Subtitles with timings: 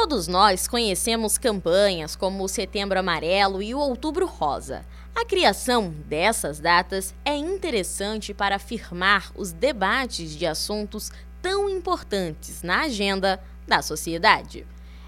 [0.00, 4.86] Todos nós conhecemos campanhas como o Setembro Amarelo e o Outubro Rosa.
[5.12, 11.10] A criação dessas datas é interessante para afirmar os debates de assuntos
[11.42, 14.64] tão importantes na agenda da sociedade.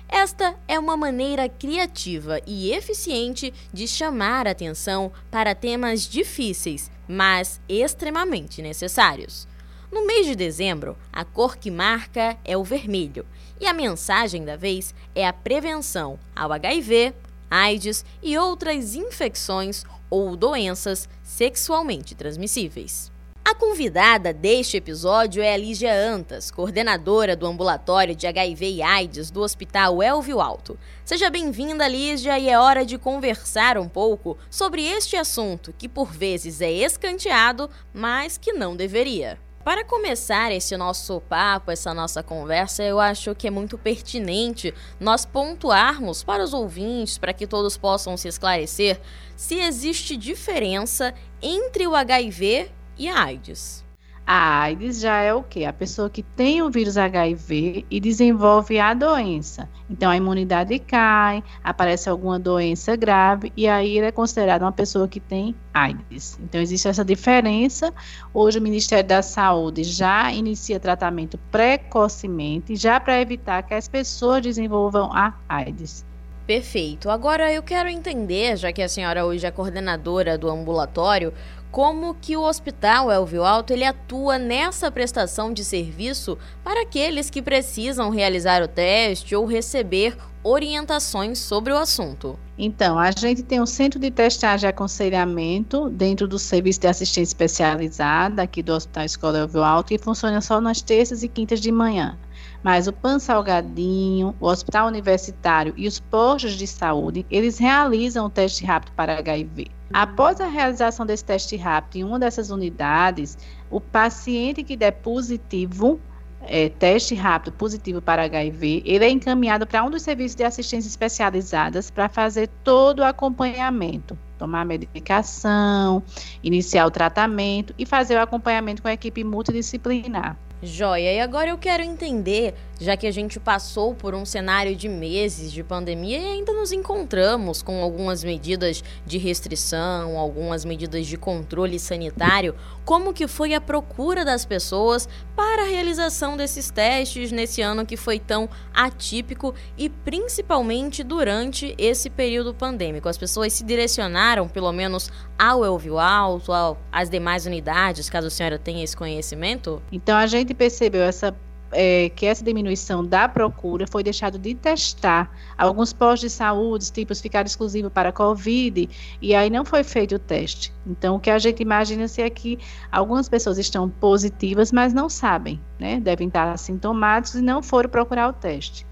[0.08, 8.60] Esta é uma maneira criativa e eficiente de chamar atenção para temas difíceis, mas extremamente
[8.60, 9.46] necessários.
[9.92, 13.26] No mês de dezembro, a cor que marca é o vermelho
[13.60, 17.12] e a mensagem da vez é a prevenção ao HIV,
[17.50, 23.10] AIDS e outras infecções ou doenças sexualmente transmissíveis.
[23.44, 29.28] A convidada deste episódio é a Lígia Antas, coordenadora do ambulatório de HIV e AIDS
[29.28, 30.78] do Hospital Elvio Alto.
[31.04, 36.12] Seja bem-vinda, Lígia, e é hora de conversar um pouco sobre este assunto que por
[36.12, 39.36] vezes é escanteado, mas que não deveria.
[39.62, 45.26] Para começar esse nosso papo, essa nossa conversa, eu acho que é muito pertinente nós
[45.26, 48.98] pontuarmos para os ouvintes, para que todos possam se esclarecer,
[49.36, 53.84] se existe diferença entre o HIV e a AIDS.
[54.32, 55.64] A AIDS já é o que?
[55.64, 59.68] A pessoa que tem o vírus HIV e desenvolve a doença.
[59.90, 65.08] Então a imunidade cai, aparece alguma doença grave e aí ele é considerado uma pessoa
[65.08, 66.38] que tem AIDS.
[66.44, 67.92] Então existe essa diferença.
[68.32, 74.42] Hoje o Ministério da Saúde já inicia tratamento precocemente, já para evitar que as pessoas
[74.42, 76.08] desenvolvam a AIDS.
[76.50, 77.08] Perfeito.
[77.08, 81.32] Agora eu quero entender, já que a senhora hoje é coordenadora do ambulatório,
[81.70, 87.40] como que o Hospital Elvio Alto ele atua nessa prestação de serviço para aqueles que
[87.40, 92.36] precisam realizar o teste ou receber orientações sobre o assunto.
[92.58, 97.30] Então, a gente tem um centro de testagem e aconselhamento dentro do serviço de assistência
[97.30, 101.70] especializada aqui do Hospital Escola Elvio Alto que funciona só nas terças e quintas de
[101.70, 102.18] manhã.
[102.62, 108.30] Mas o Pan Salgadinho, o Hospital Universitário e os postos de saúde, eles realizam o
[108.30, 109.68] teste rápido para HIV.
[109.92, 113.36] Após a realização desse teste rápido em uma dessas unidades,
[113.70, 115.98] o paciente que der positivo,
[116.42, 120.88] é, teste rápido positivo para HIV, ele é encaminhado para um dos serviços de assistência
[120.88, 126.02] especializadas para fazer todo o acompanhamento, tomar medicação,
[126.42, 130.34] iniciar o tratamento e fazer o acompanhamento com a equipe multidisciplinar.
[130.62, 134.90] Joia, e agora eu quero entender, já que a gente passou por um cenário de
[134.90, 141.16] meses de pandemia e ainda nos encontramos com algumas medidas de restrição, algumas medidas de
[141.16, 147.62] controle sanitário, como que foi a procura das pessoas para a realização desses testes nesse
[147.62, 153.08] ano que foi tão atípico e principalmente durante esse período pandêmico?
[153.08, 156.52] As pessoas se direcionaram, pelo menos, ao Elvio Alto,
[156.92, 159.82] às demais unidades, caso a senhora tenha esse conhecimento?
[159.90, 161.34] Então a gente percebeu essa
[161.72, 165.30] é, que essa diminuição da procura foi deixado de testar.
[165.56, 168.88] Alguns postos de saúde, tipos, ficaram exclusivos para Covid,
[169.20, 170.72] e aí não foi feito o teste.
[170.86, 172.58] Então, o que a gente imagina se é que
[172.90, 176.00] algumas pessoas estão positivas, mas não sabem, né?
[176.00, 178.86] Devem estar assintomáticos e não foram procurar o teste.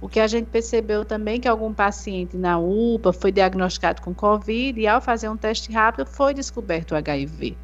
[0.00, 4.80] O que a gente percebeu também que algum paciente na UPA foi diagnosticado com Covid
[4.80, 7.56] e ao fazer um teste rápido foi descoberto o HIV.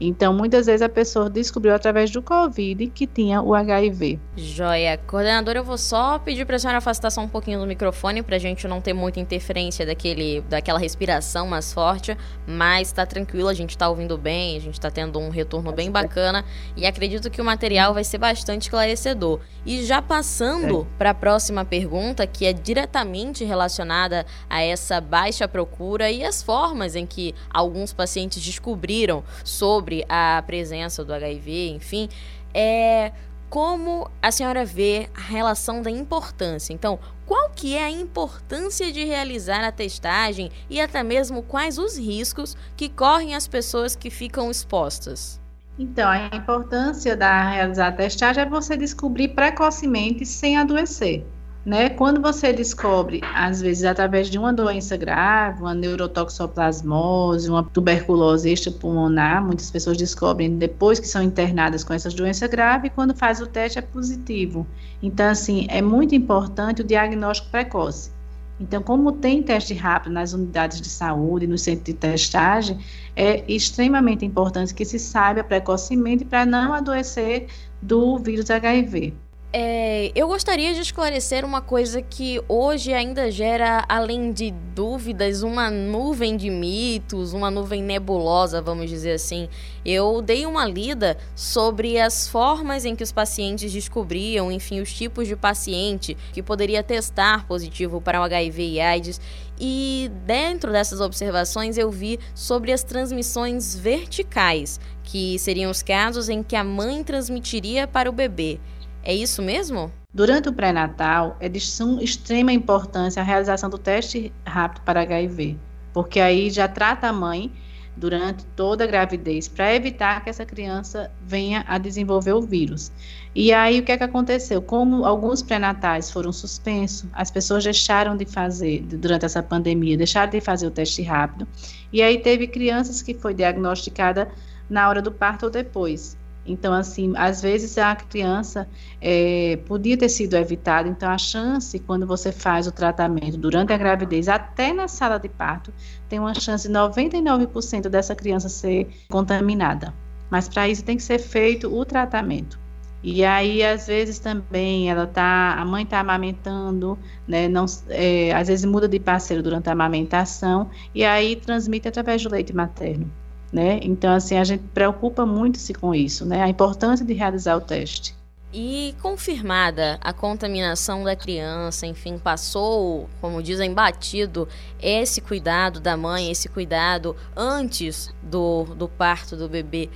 [0.00, 4.18] Então, muitas vezes a pessoa descobriu através do Covid que tinha o HIV.
[4.36, 4.98] Joia.
[5.06, 8.36] Coordenadora, eu vou só pedir para a senhora afastar só um pouquinho do microfone para
[8.36, 12.16] a gente não ter muita interferência daquele, daquela respiração mais forte,
[12.46, 15.90] mas está tranquilo, a gente está ouvindo bem, a gente está tendo um retorno bem
[15.90, 16.44] bacana
[16.76, 19.40] e acredito que o material vai ser bastante esclarecedor.
[19.64, 20.98] E já passando é.
[20.98, 26.96] para a próxima pergunta, que é diretamente relacionada a essa baixa procura e as formas
[26.96, 32.08] em que alguns pacientes descobriram sobre sobre a presença do HIV, enfim,
[32.54, 33.12] é
[33.50, 36.72] como a senhora vê a relação da importância.
[36.72, 41.98] Então, qual que é a importância de realizar a testagem e até mesmo quais os
[41.98, 45.38] riscos que correm as pessoas que ficam expostas?
[45.78, 51.26] Então, a importância da realizar a testagem é você descobrir precocemente sem adoecer
[51.64, 51.88] né?
[51.88, 59.42] Quando você descobre, às vezes, através de uma doença grave, uma neurotoxoplasmose, uma tuberculose extrapulmonar,
[59.42, 63.78] muitas pessoas descobrem depois que são internadas com essas doenças graves, quando faz o teste
[63.78, 64.66] é positivo.
[65.02, 68.12] Então, assim, é muito importante o diagnóstico precoce.
[68.60, 72.78] Então, como tem teste rápido nas unidades de saúde, no centro de testagem,
[73.16, 77.48] é extremamente importante que se saiba precocemente para não adoecer
[77.82, 79.14] do vírus HIV.
[79.56, 85.70] É, eu gostaria de esclarecer uma coisa que hoje ainda gera, além de dúvidas, uma
[85.70, 89.48] nuvem de mitos, uma nuvem nebulosa, vamos dizer assim.
[89.86, 95.28] Eu dei uma lida sobre as formas em que os pacientes descobriam, enfim, os tipos
[95.28, 99.20] de paciente que poderia testar positivo para o HIV e AIDS.
[99.60, 106.42] E dentro dessas observações eu vi sobre as transmissões verticais, que seriam os casos em
[106.42, 108.58] que a mãe transmitiria para o bebê.
[109.06, 109.92] É isso mesmo?
[110.14, 115.58] Durante o pré-natal, é de extrema importância a realização do teste rápido para HIV,
[115.92, 117.52] porque aí já trata a mãe
[117.94, 122.90] durante toda a gravidez para evitar que essa criança venha a desenvolver o vírus.
[123.34, 124.62] E aí o que é que aconteceu?
[124.62, 130.40] Como alguns pré-natais foram suspensos, as pessoas deixaram de fazer durante essa pandemia, deixaram de
[130.40, 131.46] fazer o teste rápido.
[131.92, 134.30] E aí teve crianças que foi diagnosticada
[134.68, 136.16] na hora do parto ou depois.
[136.46, 138.68] Então, assim, às vezes a criança
[139.00, 140.88] é, podia ter sido evitada.
[140.88, 145.28] Então, a chance, quando você faz o tratamento durante a gravidez, até na sala de
[145.28, 145.72] parto,
[146.08, 149.94] tem uma chance de 99% dessa criança ser contaminada.
[150.30, 152.58] Mas para isso tem que ser feito o tratamento.
[153.02, 156.98] E aí, às vezes também, ela tá, a mãe está amamentando,
[157.28, 157.48] né?
[157.48, 162.30] Não, é, às vezes muda de parceiro durante a amamentação e aí transmite através do
[162.30, 163.10] leite materno
[163.54, 163.78] né?
[163.82, 166.42] Então, assim, a gente preocupa muito-se com isso, né?
[166.42, 168.12] A importância de realizar o teste.
[168.52, 174.48] E confirmada a contaminação da criança, enfim, passou, como dizem, batido
[174.82, 179.88] esse cuidado da mãe, esse cuidado antes do, do parto do bebê.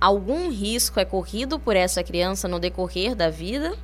[0.00, 3.74] Algum risco é corrido por essa criança no decorrer da vida,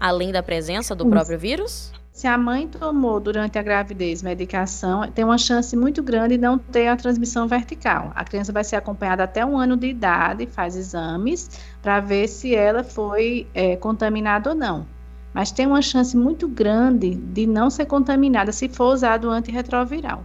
[0.00, 1.92] além da presença do próprio vírus?
[2.14, 6.56] Se a mãe tomou durante a gravidez medicação, tem uma chance muito grande de não
[6.56, 8.12] ter a transmissão vertical.
[8.14, 11.50] A criança vai ser acompanhada até um ano de idade, faz exames
[11.82, 14.86] para ver se ela foi é, contaminada ou não.
[15.32, 20.22] Mas tem uma chance muito grande de não ser contaminada se for usado o antirretroviral.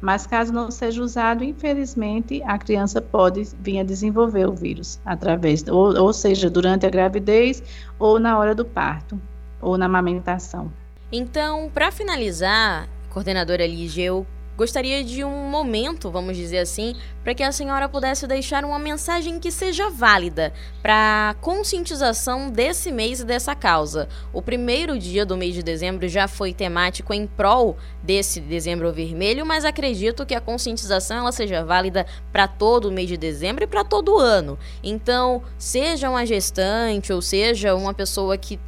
[0.00, 5.66] Mas caso não seja usado, infelizmente, a criança pode vir a desenvolver o vírus através,
[5.66, 7.60] ou, ou seja, durante a gravidez
[7.98, 9.20] ou na hora do parto
[9.60, 10.70] ou na amamentação.
[11.14, 14.26] Então, para finalizar, coordenadora Lígia, eu
[14.56, 19.38] gostaria de um momento, vamos dizer assim, para que a senhora pudesse deixar uma mensagem
[19.38, 24.08] que seja válida para conscientização desse mês e dessa causa.
[24.32, 29.44] O primeiro dia do mês de dezembro já foi temático em prol desse dezembro vermelho,
[29.44, 33.66] mas acredito que a conscientização ela seja válida para todo o mês de dezembro e
[33.66, 34.58] para todo o ano.
[34.82, 38.58] Então, seja uma gestante ou seja uma pessoa que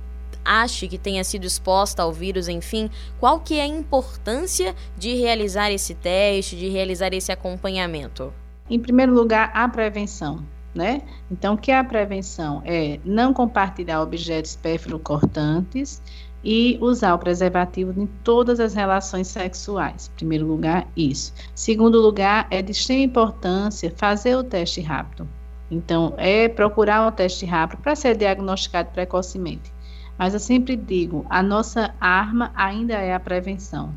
[0.45, 5.71] ache que tenha sido exposta ao vírus, enfim, qual que é a importância de realizar
[5.71, 8.33] esse teste, de realizar esse acompanhamento?
[8.69, 10.45] Em primeiro lugar, a prevenção.
[10.75, 11.03] Né?
[11.31, 12.61] Então, o que é a prevenção?
[12.65, 16.03] É não compartilhar objetos pérfuro-cortantes
[16.43, 20.11] e usar o preservativo em todas as relações sexuais.
[20.13, 21.33] Em primeiro lugar, isso.
[21.55, 25.29] Segundo lugar, é de extrema importância fazer o teste rápido.
[25.71, 29.73] Então, é procurar o teste rápido para ser diagnosticado precocemente.
[30.19, 33.93] Mas eu sempre digo, a nossa arma ainda é a prevenção.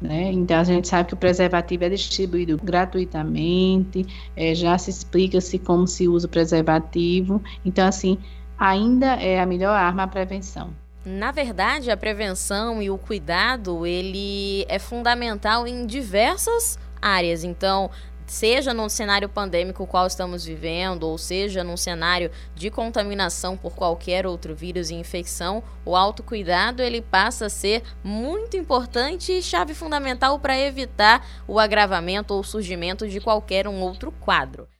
[0.00, 0.32] Né?
[0.32, 4.04] Então a gente sabe que o preservativo é distribuído gratuitamente,
[4.36, 7.40] é, já se explica-se como se usa o preservativo.
[7.64, 8.18] Então, assim,
[8.58, 10.70] ainda é a melhor arma a prevenção.
[11.04, 17.42] Na verdade, a prevenção e o cuidado, ele é fundamental em diversas áreas.
[17.42, 17.90] Então,
[18.26, 24.26] seja no cenário pandêmico qual estamos vivendo, ou seja num cenário de contaminação por qualquer
[24.26, 30.38] outro vírus e infecção, o autocuidado ele passa a ser muito importante e chave fundamental
[30.38, 34.72] para evitar o agravamento ou surgimento de qualquer um outro quadro.